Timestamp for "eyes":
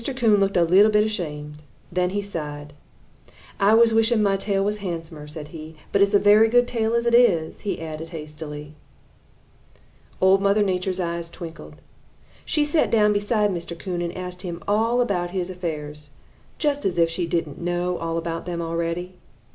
10.99-11.29